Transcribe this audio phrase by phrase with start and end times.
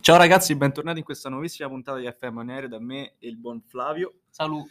[0.00, 3.36] Ciao ragazzi, bentornati in questa nuovissima puntata di FM On Air da me e il
[3.36, 4.20] buon Flavio.
[4.30, 4.66] Salut.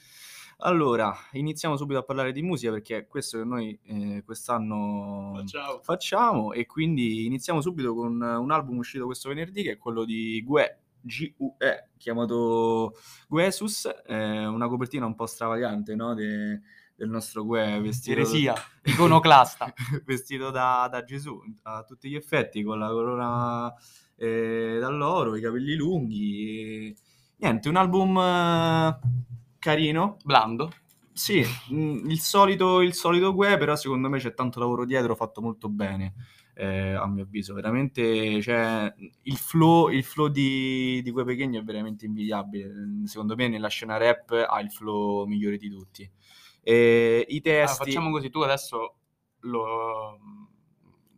[0.61, 5.79] Allora, iniziamo subito a parlare di musica perché è questo che noi eh, quest'anno Facciamo.
[5.83, 10.41] facciamo e quindi iniziamo subito con un album uscito questo venerdì che è quello di
[10.43, 12.95] Gue, G-U-E, chiamato
[13.27, 16.15] Guesus, eh, una copertina un po' stravagante, no?
[16.15, 16.59] De-
[16.99, 18.53] del nostro Gue vestito, Eresia,
[18.83, 19.73] iconoclasta.
[20.05, 23.73] vestito da, da Gesù a tutti gli effetti, con la corona
[24.17, 26.87] eh, d'alloro, i capelli lunghi.
[26.89, 26.95] e-
[27.37, 28.99] Niente, un album eh,
[29.59, 30.17] carino.
[30.25, 30.71] Blando.
[31.13, 31.41] Sì,
[31.71, 35.69] mm, il solito, il solito Gue, però secondo me c'è tanto lavoro dietro fatto molto
[35.69, 36.15] bene,
[36.53, 37.53] eh, a mio avviso.
[37.53, 42.73] Veramente, cioè, il flow, il flow di, di Gue Pechegno è veramente invidiabile.
[43.05, 46.09] Secondo me nella scena rap ha il flow migliore di tutti.
[46.61, 47.85] E I testi...
[47.85, 48.95] facciamo così, tu adesso
[49.41, 50.19] lo...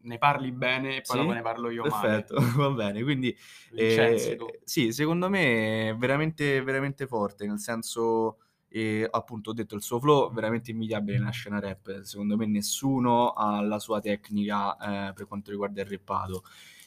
[0.04, 1.18] ne parli bene e poi Sì?
[1.18, 2.24] dopo ne parlo io male.
[2.24, 3.04] Perfetto, va bene.
[3.04, 3.36] Quindi
[3.76, 8.38] eh, sì, secondo me è veramente, veramente forte, nel senso,
[8.70, 12.02] eh, appunto, ho detto il suo flow veramente invidiabile nella scena rap.
[12.02, 16.44] Secondo me nessuno ha la sua tecnica eh, per quanto riguarda il rappato.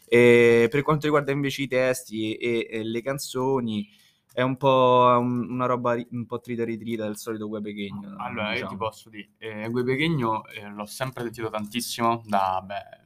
[0.07, 3.89] E per quanto riguarda invece i testi e, e le canzoni,
[4.35, 8.49] è un po' un- una roba un po' trita ritrita del solito Gue Pechegno, Allora,
[8.49, 8.71] io diciamo.
[8.71, 13.03] ti posso dire, eh, Gue Pechegno eh, l'ho sempre sentito tantissimo da, beh,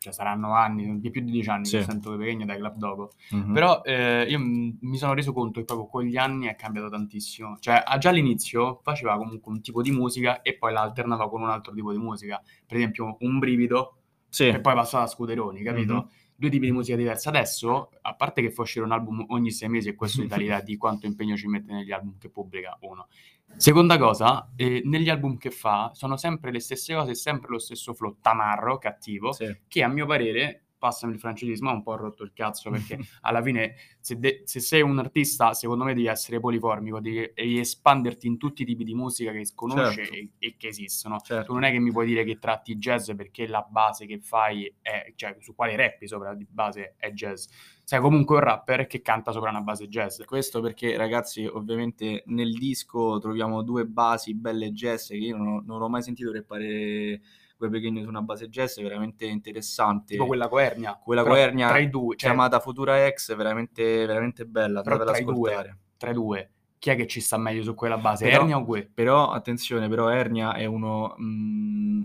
[0.00, 1.78] cioè saranno anni, di più di dieci anni Sì.
[1.78, 3.10] che sento Gue Pechegno dai Club Dogo.
[3.32, 3.52] Mhm.
[3.52, 6.88] Però eh, io m- mi sono reso conto che proprio con gli anni è cambiato
[6.88, 7.56] tantissimo.
[7.58, 11.50] Cioè, già all'inizio faceva comunque un tipo di musica e poi la alternava con un
[11.50, 12.40] altro tipo di musica.
[12.66, 13.96] Per esempio, un brivido
[14.28, 14.46] Sì.
[14.48, 15.92] e poi passava a Scuderoni, capito?
[15.94, 16.08] Mhm.
[16.40, 17.30] Due tipi di musica diversa.
[17.30, 20.60] Adesso, a parte che fa uscire un album ogni sei mesi, e questo dà l'idea
[20.62, 23.08] di quanto impegno ci mette negli album che pubblica, uno.
[23.56, 27.92] Seconda cosa, eh, negli album che fa sono sempre le stesse cose, sempre lo stesso
[27.92, 29.52] flow tamarro, cattivo, Sì.
[29.66, 33.42] che a mio parere, passami il francesismo, ha un po' rotto il cazzo perché alla
[33.42, 38.26] fine se, de- se sei un artista secondo me devi essere poliformico, devi, devi espanderti
[38.26, 40.14] in tutti i tipi di musica che conosce Certo.
[40.14, 41.18] e, e che esistono.
[41.18, 41.46] Certo.
[41.46, 44.72] Tu non è che mi puoi dire che tratti jazz perché la base che fai
[44.80, 47.46] è, cioè su quale rappi sopra di base è jazz.
[47.84, 50.22] Sei comunque un rapper che canta sopra una base jazz.
[50.24, 55.62] Questo perché, ragazzi, ovviamente nel disco troviamo due basi belle jazz che io non ho,
[55.64, 57.20] non ho mai sentito rappare
[57.58, 60.12] quei Pechegno su una base jazz, veramente interessante.
[60.14, 60.98] Tipo quella coernia.
[61.02, 65.24] Quella coernia Tra i due, cioè, chiamata Futura X, veramente, veramente bella, Però tra i
[65.24, 65.78] due- ascoltare.
[65.96, 68.24] tra i due, chi è che ci sta meglio su quella base?
[68.28, 68.88] Però- Ernia o Gue?
[68.94, 72.02] Però, attenzione, però Ernia è uno, mm,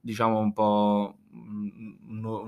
[0.00, 1.96] diciamo, un po' un,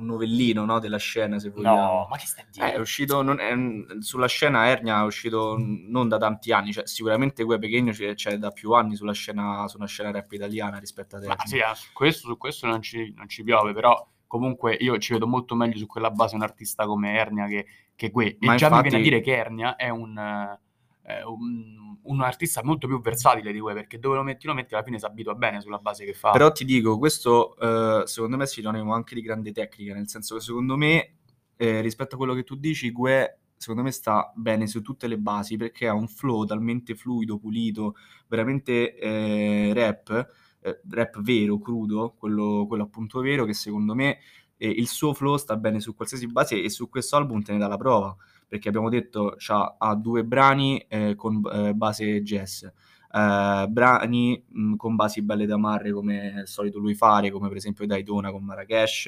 [0.04, 1.76] novellino, no, della scena, se vogliamo.
[1.80, 5.56] No, ma che stai a Eh, è uscito non è- sulla scena Ernia è uscito
[5.58, 9.66] non da tanti anni, cioè sicuramente Gue Pechegno c'è, c'è da più anni sulla scena,
[9.68, 11.44] su una scena rap italiana rispetto Ma Ernia.
[11.46, 15.12] sì, eh, su questo, su questo non, ci, non ci piove, però comunque io ci
[15.12, 18.26] vedo molto meglio su quella base un artista come Ernia che, che Gue.
[18.26, 20.58] E Ma già mi infatti- viene a dire che Ernia è un,
[21.02, 24.74] eh, un, un artista molto più versatile di Gue, perché dove lo metti lo metti
[24.74, 26.30] alla fine si abitua bene sulla base che fa.
[26.30, 30.36] Però ti dico, questo eh, secondo me è sinonimo anche di grande tecnica, nel senso
[30.36, 31.16] che secondo me,
[31.56, 35.18] eh, rispetto a quello che tu dici, Gue secondo me sta bene su tutte le
[35.18, 37.94] basi perché ha un flow talmente fluido, pulito,
[38.26, 40.30] veramente eh, rap,
[40.62, 44.18] eh, rap vero, crudo, quello, quello appunto vero, che secondo me
[44.62, 47.66] il suo flow sta bene su qualsiasi base e su questo album te ne dà
[47.66, 48.14] la prova,
[48.50, 54.74] perché abbiamo detto c'ha, ha due brani eh, con eh, base jazz, eh, brani mh,
[54.74, 58.42] con basi belle da amarre come è solito lui fare, come per esempio Daytona con
[58.42, 59.06] Marrakesh,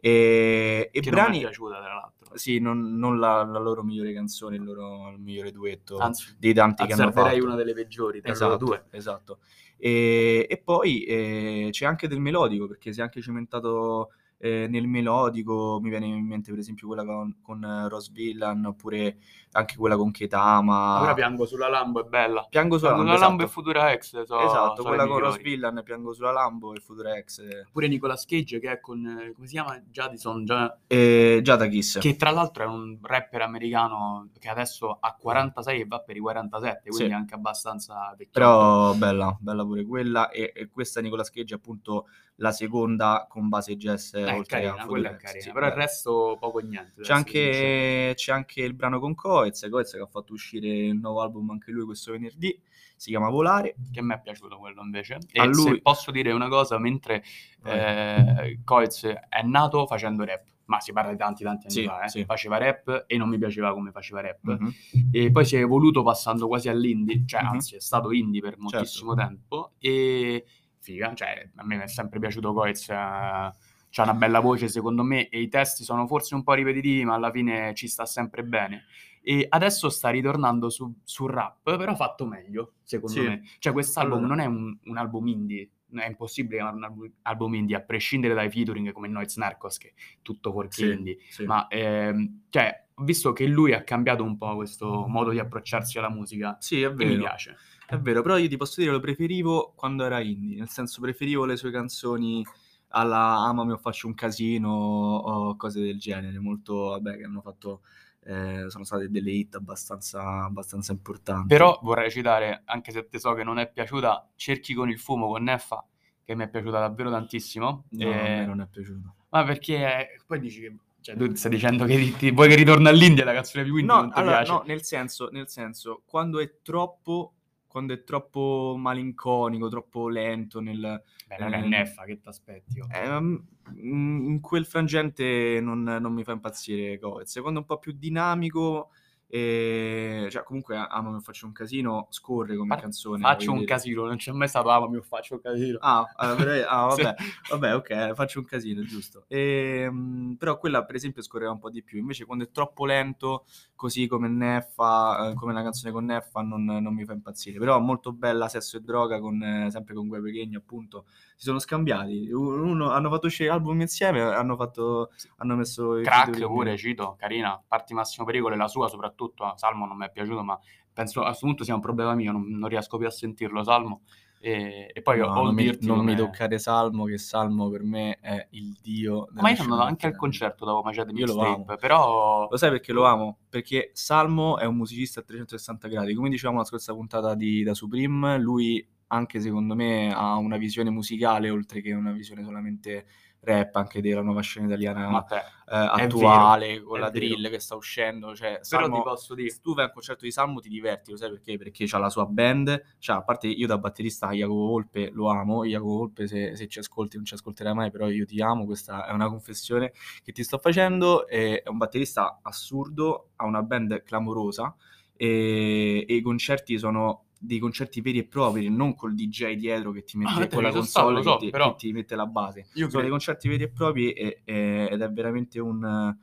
[0.00, 1.36] e, e non brani...
[1.36, 2.36] è piaciuta, tra l'altro.
[2.36, 6.54] Sì, non, non la, la loro migliore canzone, il loro il migliore duetto Anzi, dei
[6.54, 7.44] tanti che hanno fatto.
[7.44, 8.84] una delle peggiori tra Esatto, loro due.
[8.90, 9.38] esatto.
[9.76, 14.86] E, e poi eh, c'è anche del melodico, perché si è anche cimentato eh, nel
[14.86, 19.18] melodico, mi viene in mente per esempio quella con, con eh, Ross Villan, oppure
[19.52, 21.00] anche quella con Ketama.
[21.00, 22.46] Ora piango sulla Lambo, è bella.
[22.48, 23.48] Piango sulla Lambo, Lambo e esatto.
[23.48, 25.40] Futura X so, Esatto, sono quella con Ross.
[25.40, 27.38] Villan, Piango sulla Lambo e Futura X.
[27.40, 29.80] eh, Pure Nicolas Cage che è con, eh, come si chiama?
[29.90, 31.98] Jadison, Gia- E Giada Kiss.
[31.98, 36.20] che tra l'altro è un rapper americano che adesso ha 46 e va per i
[36.20, 37.10] 47, quindi Sì.
[37.10, 38.30] è anche abbastanza vecchio.
[38.32, 40.28] Però bella, bella pure quella.
[40.30, 44.14] E, e questa Nicolas Cage è appunto la seconda con base jazz.
[44.32, 45.84] È oltre a carina, quella è carina, sì, però il bella.
[45.84, 47.02] resto poco e niente.
[47.02, 51.20] C'è anche, c'è anche il brano con Coez, Coez che ha fatto uscire il nuovo
[51.20, 52.60] album anche lui questo venerdì,
[52.96, 53.74] si chiama Volare.
[53.92, 55.18] che a me è piaciuto quello invece.
[55.30, 57.22] E A lui- se posso dire una cosa, mentre
[57.64, 62.02] eh, Coez è nato facendo rap, ma si parla di tanti tanti anni Sì, fa,
[62.02, 62.08] eh.
[62.08, 62.24] sì.
[62.24, 64.38] faceva rap e non mi piaceva come faceva rap.
[64.42, 64.74] Mhm.
[65.12, 67.48] e poi si è evoluto passando quasi all'indie, cioè Mhm.
[67.48, 70.44] anzi è stato indie per moltissimo tempo e
[70.80, 73.52] figa, cioè a me mi è sempre piaciuto Coez eh,
[73.90, 77.14] c'ha una bella voce secondo me e i testi sono forse un po' ripetitivi ma
[77.14, 78.84] alla fine ci sta sempre bene.
[79.22, 83.26] E adesso sta ritornando su, sul rap, però fatto meglio, secondo Sì.
[83.26, 83.42] me.
[83.58, 84.34] Cioè quest'album Allora.
[84.34, 88.50] non è un, un album indie, è impossibile chiamare un album, indie, a prescindere dai
[88.50, 89.92] featuring come Noiz Narcos, che è
[90.22, 91.18] tutto fuorché Sì, indie.
[91.28, 91.44] sì.
[91.44, 96.10] Ma ehm, cioè, visto che lui ha cambiato un po' questo modo di approcciarsi alla
[96.10, 97.18] musica Sì, è e mi vero.
[97.18, 97.56] piace.
[97.86, 101.44] È vero, però io ti posso dire lo preferivo quando era indie, nel senso preferivo
[101.44, 102.44] le sue canzoni
[102.88, 107.82] alla Amami o faccio un casino o cose del genere, molto, vabbè, che hanno fatto,
[108.24, 111.48] eh, sono state delle hit abbastanza, abbastanza importanti.
[111.48, 115.28] Però vorrei citare, anche se te so che non è piaciuta, Cerchi con il fumo
[115.28, 115.84] con Neffa,
[116.24, 117.84] che mi è piaciuta davvero tantissimo.
[117.90, 119.14] No, a me Eh, non è piaciuto.
[119.30, 120.76] Ma perché poi dici che...
[121.00, 124.00] Cioè, tu stai dicendo che ti- vuoi che ritorna all'India la canzone più indie, No,
[124.00, 124.52] non ti allora, piace?
[124.52, 127.34] no, nel senso, nel senso, quando è troppo,
[127.78, 131.00] quando è troppo malinconico, troppo lento nel...
[131.28, 132.80] Beh, eh, Neffa, che ti aspetti?
[132.80, 132.88] oh?
[132.90, 137.30] Eh, mm, in quel frangente non, non mi fa impazzire Goez.
[137.30, 138.90] Secondo un po' più dinamico,
[139.30, 143.20] e, cioè comunque Amami o faccio un casino, scorre come Par- canzone.
[143.20, 143.70] Faccio un dire.
[143.70, 145.76] casino, non c'è mai stato Amami o faccio un casino.
[145.82, 147.14] Ah, vera- ah, vabbè,
[147.50, 149.24] vabbè, ok, faccio un casino, giusto.
[149.28, 151.98] Ehm, però quella, per esempio, scorreva un po' di più.
[151.98, 153.44] Invece, quando è troppo lento,
[153.74, 157.58] così come Neffa, eh, come la canzone con Neffa, non, non mi fa impazzire.
[157.58, 161.04] Però molto bella Sesso e Droga, con, eh, sempre con Gue Pechegno, appunto.
[161.36, 162.30] Si sono scambiati.
[162.32, 167.62] Uno, hanno fatto uscire l'album insieme, hanno, fatto, hanno messo Crack pure, cito, carina.
[167.68, 169.17] Parti Massimo Pericolo e la sua soprattutto.
[169.36, 170.58] A Salmo non mi è piaciuto, ma
[170.92, 174.02] penso a questo punto sia un problema mio, non, non riesco più a sentirlo, Salmo.
[174.40, 178.46] E, e poi No, non, mi, non mi toccare Salmo, che Salmo per me è
[178.50, 181.64] il dio Ma io sono andato anche al concerto dopo Macete Mixtape, amo.
[181.76, 182.46] però...
[182.48, 183.38] Lo sai perché lo amo?
[183.48, 186.14] Perché Salmo è un musicista a 360 gradi.
[186.14, 190.90] Come dicevamo la scorsa puntata di Da Supreme, lui anche secondo me ha una visione
[190.90, 193.06] musicale oltre che una visione solamente
[193.40, 197.26] rap, anche della nuova scena italiana eh, attuale, con è la vero.
[197.26, 198.34] drill che sta uscendo.
[198.34, 199.50] Cioè, però Salmo, ti posso dire...
[199.50, 201.56] se tu vai a un concerto di Salmo ti diverti, lo sai perché?
[201.56, 205.64] Perché c'ha la sua band, c'ha, a parte io da batterista Jacopo Volpe lo amo,
[205.64, 209.06] Jacopo Volpe se, se ci ascolti non ci ascolterai mai, però io ti amo, questa
[209.06, 209.92] è una confessione
[210.22, 214.74] che ti sto facendo, è un batterista assurdo, ha una band clamorosa
[215.16, 220.02] e, e i concerti sono dei concerti veri e propri, non col DJ dietro che
[220.02, 222.60] ti mette Ah, con la console so, che, ti, però- che ti mette la base.
[222.60, 226.16] Io Sono dei credo- concerti veri e propri e- e- ed è veramente un,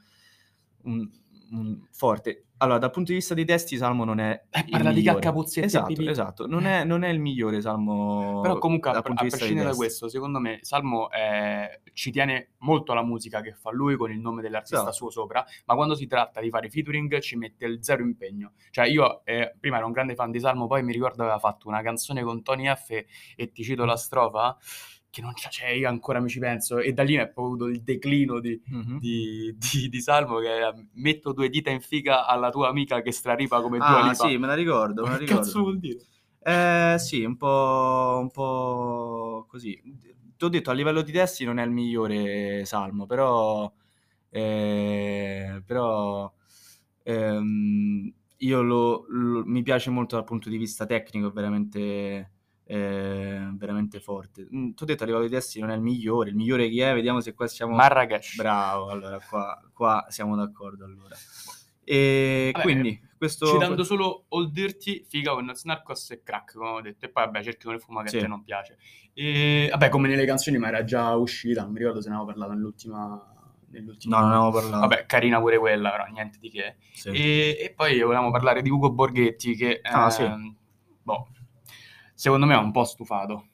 [0.83, 1.09] un-
[1.51, 2.44] un forte.
[2.57, 5.19] Allora, dal punto di vista dei testi, Salmo non è Eh, il parla di migliore.
[5.19, 6.47] caccapuzzetti e Esatto, esatto.
[6.47, 10.39] Non è, non è il migliore Salmo Però comunque, a, a prescindere da questo, secondo
[10.39, 14.77] me Salmo eh, ci tiene molto alla musica che fa lui con il nome dell'artista
[14.77, 14.93] Esatto.
[14.95, 18.53] suo sopra, ma quando si tratta di fare featuring ci mette il zero impegno.
[18.71, 21.67] Cioè io eh, prima ero un grande fan di Salmo, poi mi ricordo aveva fatto
[21.67, 22.89] una canzone con Tony F
[23.35, 24.57] e ti cito la strofa,
[25.15, 27.65] che non c'è, cioè io ancora mi ci penso, e da lì è proprio avuto
[27.67, 28.97] il declino di, Mhm.
[28.99, 33.11] di, di- di Salmo che è, metto due dita in figa alla tua amica che
[33.11, 34.27] straripa come Ah, Lipa.
[34.27, 35.45] sì, me la ricordo, me la Che ricordo.
[35.45, 35.99] cazzo vuol dire?
[36.39, 39.81] Eh, sì, un po', un po' così.
[40.37, 43.71] Ti ho detto, a livello di testi non è il migliore Salmo, però,
[44.29, 46.31] eh, però
[47.03, 52.31] ehm, io lo, lo- mi piace molto dal punto di vista tecnico, veramente,
[52.67, 54.47] eh, veramente forte.
[54.53, 56.79] Mm, Ti ho detto, a livello di testi non è il migliore, il migliore chi
[56.79, 56.93] è?
[56.93, 57.75] Vediamo se qua siamo...
[57.75, 58.35] Marrakesh.
[58.35, 61.15] Bravo, allora qua, qua siamo d'accordo allora.
[61.83, 63.45] E Vabbè, quindi questo...
[63.45, 67.05] Citando solo Old Dirty, figa con Snarkos e Crack, come ho detto.
[67.05, 68.17] E poi, vabbè, cerchi il fumo che Sì.
[68.17, 68.77] a te non piace.
[69.13, 71.61] E, vabbè, come nelle canzoni, ma era già uscita.
[71.61, 73.33] Non mi ricordo se ne avevo parlato nell'ultima...
[73.69, 74.17] nell'ultima...
[74.17, 74.87] No, non avevo parlato.
[74.87, 76.77] Vabbè, carina pure quella, però niente di che.
[76.91, 77.09] Sì.
[77.09, 79.79] E, e poi volevamo parlare di Ugo Borghetti, che...
[79.83, 80.23] Ah, sì.
[80.23, 80.55] ehm,
[81.03, 81.27] boh,
[82.15, 83.49] secondo me è un po' stufato.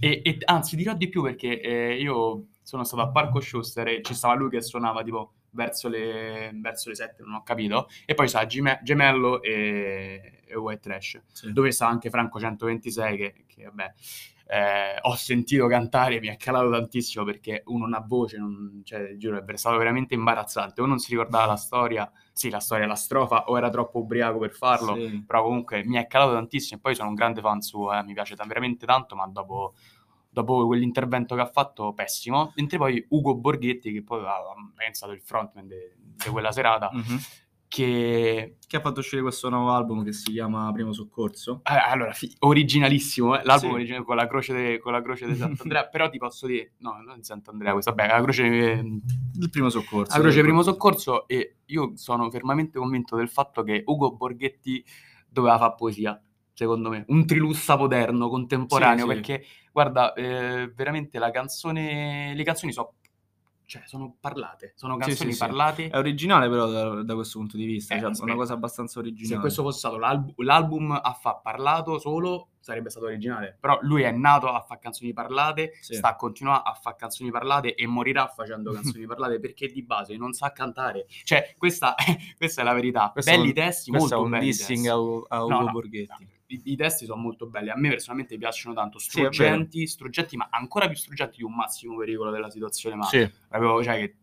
[0.00, 4.02] E, e anzi, dirò di più perché eh, io sono stato a Parco Schuster e
[4.02, 7.88] ci stava lui che suonava tipo verso le, verso le 7, non ho capito.
[8.04, 11.52] E poi sa Gime- Gemello e, e White Trash, Sì.
[11.52, 13.92] dove sta anche Franco 126 che, che, vabbè,
[14.48, 19.16] eh, ho sentito cantare, mi ha calato tantissimo perché uno non ha voce, non, cioè,
[19.16, 20.80] giuro, è stato veramente imbarazzante.
[20.80, 24.38] O non si ricordava la storia, sì, la storia, la strofa, o era troppo ubriaco
[24.38, 25.22] per farlo Sì.
[25.26, 28.12] però comunque mi è calato tantissimo e poi sono un grande fan suo, eh, mi
[28.12, 29.74] piace ta- veramente tanto, ma dopo,
[30.28, 32.52] dopo quell'intervento che ha fatto, pessimo.
[32.56, 34.38] Mentre poi Ugo Borghetti, che poi ha
[34.74, 37.18] pensato il frontman di quella serata, Mhm.
[37.68, 41.60] Che Che ha fatto uscire questo nuovo album che si chiama Primo Soccorso.
[41.64, 43.74] eh, allora, fi- originalissimo, eh, l'album Sì.
[43.74, 45.34] originale con la croce, de- con la croce di
[45.74, 48.44] Sant'Andrea, però ti posso dire, no, non Sant'Andrea, questa, vabbè, la croce...
[49.38, 50.16] Il primo soccorso.
[50.16, 54.82] La Croce Primo Soccorso e io sono fermamente convinto del fatto che Ugo Borghetti
[55.28, 56.18] doveva fare poesia,
[56.54, 59.14] secondo me, un trilussa moderno, contemporaneo, Sì, sì.
[59.14, 62.94] perché guarda, eh, veramente la canzone, le canzoni sono
[63.66, 65.44] cioè, sono parlate, sono Sì, canzoni sì, sì.
[65.44, 65.88] parlate.
[65.88, 69.34] È originale però da, da questo punto di vista, Eh, cioè una cosa abbastanza originale.
[69.34, 73.56] Se questo fosse stato l'alb- l'album a fa parlato solo, sarebbe stato originale.
[73.60, 75.94] Però lui è nato a fare canzoni parlate, Sì.
[75.94, 80.16] sta a continuare a fare canzoni parlate e morirà facendo canzoni parlate perché di base
[80.16, 81.06] non sa cantare.
[81.24, 81.94] Cioè, questa,
[82.38, 83.10] questa è la verità.
[83.12, 84.88] Questo belli un- testi, Questo è molto un dissing testi.
[84.88, 86.06] a, U- a Ugo No, no, Borghetti.
[86.24, 87.70] no, I, i testi sono molto belli.
[87.70, 88.98] A me personalmente piacciono tanto.
[88.98, 89.32] Sì, è vero.
[89.32, 92.96] Struggenti, struggenti, ma ancora più struggenti di un massimo pericolo della situazione.
[92.96, 93.28] Ma Sì.
[93.48, 94.14] proprio, cioè, che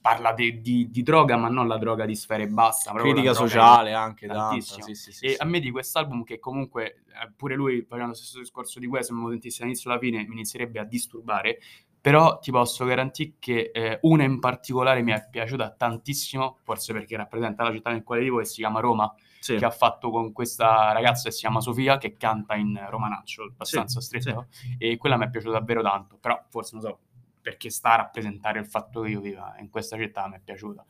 [0.00, 3.92] parla di, di- di droga, ma non la droga di sfere e proprio Critica sociale
[3.92, 4.82] anche tanta, tantissimo.
[4.86, 5.36] sì, sì, sì, E sì.
[5.38, 9.12] a me di quest'album, che comunque eh, pure lui, facendo lo stesso discorso di questo,
[9.12, 11.58] se me lo sentissi dall'inizio alla fine, mi inizierebbe a disturbare.
[12.06, 17.16] Però ti posso garantire che eh, una in particolare mi è piaciuta tantissimo, forse perché
[17.16, 19.56] rappresenta la città nel quale vivo, e si chiama Roma, Sì.
[19.56, 23.98] che ha fatto con questa ragazza che si chiama Sofia, che canta in romanaccio, abbastanza
[24.00, 24.46] Sì, stretto.
[24.78, 26.16] E quella mi è piaciuta davvero tanto.
[26.20, 26.98] Però forse non so
[27.42, 30.84] perché sta a rappresentare il fatto che io viva in questa città, mi è piaciuta.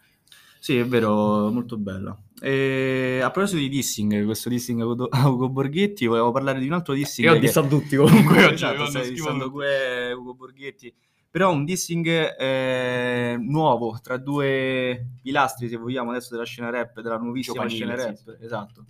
[0.66, 2.20] Sì, è vero, molto bella.
[2.40, 4.85] E a proposito di dissing, questo dissing a
[5.30, 8.75] Ugo- Borghetti, volevo parlare di un altro dissing Io ho dissato tutti comunque oggi, esatto,
[8.75, 10.92] quando stai dissando Ugo Borghetti.
[11.30, 17.16] Però un dissing eh, nuovo tra due pilastri, se vogliamo, adesso della scena rap, della
[17.16, 18.87] nuovissima Giovanile, scena sì, rap, esatto.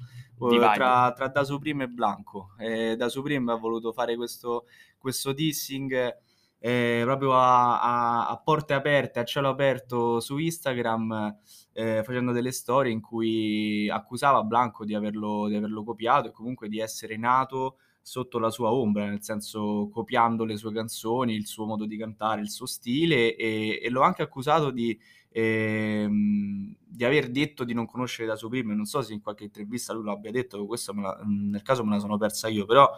[0.50, 2.54] Eh, tra, tra Da Supreme e Blanco.
[2.56, 4.64] Eh, da Supreme ha voluto fare questo,
[4.96, 6.24] questo dissing
[6.68, 11.36] eh, proprio a, a- a porte aperte, a cielo aperto su Instagram,
[11.72, 16.68] eh, facendo delle storie in cui accusava Blanco di averlo, di averlo copiato e comunque
[16.68, 21.66] di essere nato sotto la sua ombra, nel senso copiando le sue canzoni, il suo
[21.66, 24.96] modo di cantare, il suo stile e, e l'ho anche accusato di,
[25.30, 29.92] ehm, di aver detto di non conoscere da Supreme, non so se in qualche intervista
[29.92, 32.88] lui lo abbia detto, questo la- nel caso me la sono persa io, però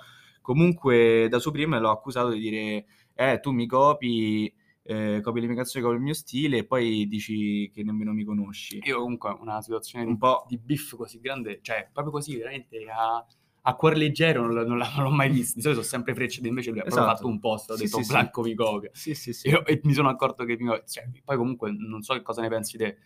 [0.40, 2.87] comunque da Supreme l'ho accusato di dire
[3.20, 4.52] eh tu mi copi,
[4.84, 8.22] eh, copi le mie canzoni, copi il mio stile e poi dici che nemmeno mi
[8.22, 8.78] conosci.
[8.84, 10.44] Io comunque una situazione Un po'...
[10.46, 13.26] di beef così grande, cioè proprio così, veramente a,
[13.62, 15.56] a cuor leggero non, non non l'ho mai visto.
[15.56, 17.06] Di solito sono sempre frecce, invece lui ha Esatto.
[17.16, 18.12] fatto un post, ha Sì, detto sì, sì.
[18.12, 18.90] Blanco mi copia.
[18.92, 19.48] Sì, sì, sì.
[19.48, 20.84] Io- e mi sono accorto che mi copia.
[20.87, 22.96] Cioè, poi comunque non so che cosa ne pensi te,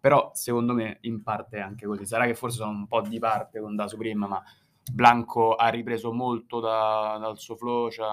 [0.00, 2.06] però secondo me in parte è anche così.
[2.06, 4.42] Sarà che forse sono un po' di parte con Da Supreme, ma
[4.90, 8.08] Blanco ha ripreso molto da- dal suo flow, cioè,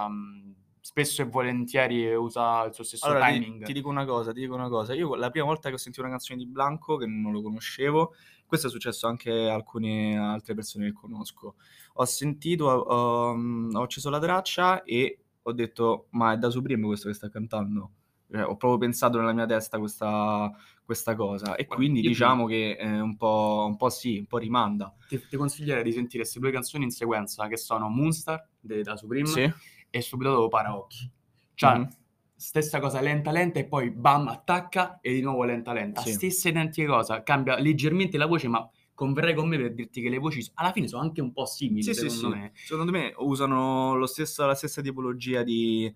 [0.86, 3.64] spesso e volentieri usa il suo stesso Allora, ti, timing.
[3.66, 4.94] ti dico una cosa, ti dico una cosa.
[4.94, 8.14] Io la prima volta che ho sentito una canzone di Blanco, che non lo conoscevo,
[8.46, 11.56] questo è successo anche a alcune altre persone che conosco.
[11.94, 17.08] Ho sentito, ho, ho acceso la traccia e ho detto, ma è da Supreme questo
[17.08, 17.90] che sta cantando?
[18.30, 20.52] Cioè, ho proprio pensato nella mia testa questa,
[20.84, 21.56] questa cosa.
[21.56, 24.38] E Guarda, quindi io ti- diciamo che eh, un po', un po' sì, un po'
[24.38, 24.94] rimanda.
[25.08, 28.96] ti, ti consiglierei di sentire queste due canzoni in sequenza che sono Moonstar de- da
[28.96, 29.52] Supreme Sì?
[29.96, 31.10] E subito dopo Paraocchi.
[31.54, 31.90] Cioè, Mhm.
[32.36, 36.02] stessa cosa lenta lenta e poi bam attacca e di nuovo lenta lenta.
[36.02, 36.12] Sì.
[36.12, 40.18] Stessa identica cosa, cambia leggermente la voce, ma converrai con me per dirti che le
[40.18, 42.40] voci alla fine sono anche un po' simili, Sì, sì, secondo sì.
[42.42, 42.52] me.
[42.56, 45.94] Secondo me usano lo stesso- la stessa tipologia di,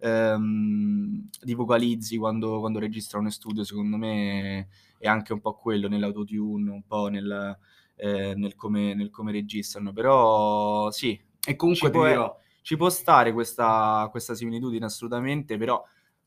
[0.00, 5.86] ehm, di vocalizzi quando, quando registrano in studio, secondo me è anche un po' quello
[5.88, 7.56] nell'autotune, un po' nel,
[7.94, 12.36] eh, nel come, nel come registrano, però sì, E comunque ti dirò,
[12.66, 15.80] ci può stare questa, questa similitudine assolutamente, però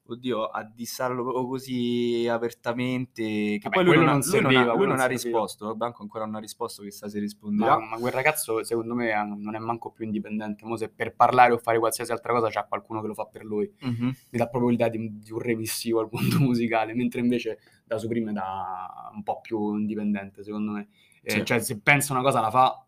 [0.05, 4.51] oddio, a dissarlo così apertamente, che Vabbè, poi lui non, ha- non lui non ha-
[4.53, 5.21] serviva, lui non non ha serviva.
[5.23, 7.77] risposto, Banco ancora non ha risposto, chissà se risponderà.
[7.77, 10.65] ma, ma quel ragazzo secondo me eh, non è manco più indipendente.
[10.65, 13.43] Mo se per parlare o fare qualsiasi altra cosa c'è qualcuno che lo fa per
[13.43, 13.69] lui.
[13.81, 14.05] Mhm.
[14.31, 18.31] mi dà proprio l'idea di, di un remissivo al mondo musicale, mentre invece da Supreme
[18.31, 20.87] da un po' più indipendente, secondo me.
[21.21, 21.45] Eh, Sì.
[21.45, 22.81] Cioè, se pensa una cosa la fa,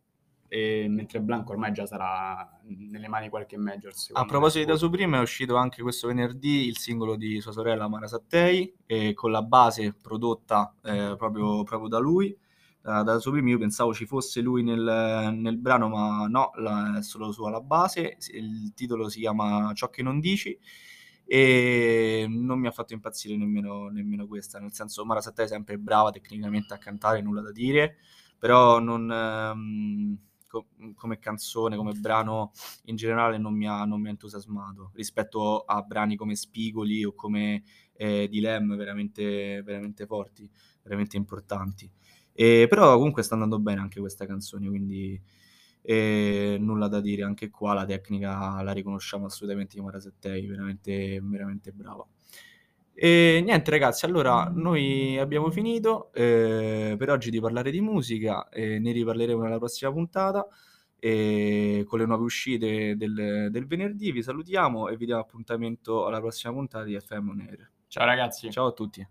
[0.54, 3.94] e mentre Blanco ormai già sarà nelle mani qualche major.
[4.12, 4.78] A proposito di Da.
[4.78, 9.32] Supreme è uscito anche questo venerdì il singolo di sua sorella Mara Sattei, e con
[9.32, 12.38] la base prodotta eh, proprio, proprio da lui.
[12.82, 17.02] Da, da Supreme io pensavo ci fosse lui nel, nel brano, ma no, la- è
[17.02, 18.18] solo sua la base.
[18.34, 20.60] Il titolo si chiama Ciò che non dici
[21.24, 25.78] e non mi ha fatto impazzire nemmeno, nemmeno questa, nel senso Mara Sattei è sempre
[25.78, 27.96] brava tecnicamente a cantare, nulla da dire,
[28.38, 29.10] però non...
[29.10, 30.18] ehm,
[30.52, 32.52] co- come canzone, come brano
[32.86, 37.14] in generale non mi ha, non mi ha entusiasmato rispetto a brani come Spigoli o
[37.16, 40.50] come eh, Dilem veramente, veramente forti,
[40.84, 41.90] veramente importanti.
[42.34, 45.20] E, però comunque sta andando bene anche questa canzone, quindi
[45.84, 51.20] eh, nulla da dire anche qua, la tecnica la riconosciamo assolutamente di Mara Settei, veramente,
[51.22, 52.06] veramente brava.
[53.04, 58.78] E niente ragazzi, allora noi abbiamo finito eh, per oggi di parlare di musica, e
[58.78, 60.46] ne riparleremo nella prossima puntata
[61.00, 64.12] e con le nuove uscite del, del venerdì.
[64.12, 67.72] Vi salutiamo e vi diamo appuntamento alla prossima puntata di FM On Air.
[67.88, 68.52] Ciao ragazzi.
[68.52, 69.08] Ciao a tutti.